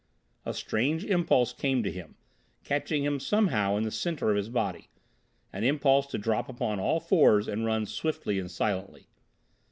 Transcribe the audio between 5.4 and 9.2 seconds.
impulse to drop upon all fours and run swiftly and silently.